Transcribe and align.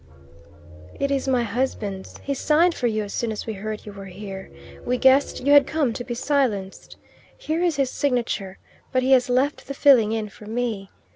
"It 0.99 1.11
is 1.11 1.27
my 1.27 1.43
husband's. 1.43 2.17
He 2.23 2.33
signed 2.33 2.73
for 2.73 2.87
you 2.87 3.03
as 3.03 3.13
soon 3.13 3.31
as 3.31 3.45
we 3.45 3.53
heard 3.53 3.85
you 3.85 3.93
were 3.93 4.05
here. 4.07 4.49
We 4.83 4.97
guessed 4.97 5.45
you 5.45 5.53
had 5.53 5.67
come 5.67 5.93
to 5.93 6.03
be 6.03 6.15
silenced. 6.15 6.97
Here 7.37 7.61
is 7.61 7.75
his 7.75 7.91
signature. 7.91 8.57
But 8.91 9.03
he 9.03 9.11
has 9.11 9.29
left 9.29 9.67
the 9.67 9.75
filling 9.75 10.11
in 10.11 10.29
for 10.29 10.47
me. 10.47 10.89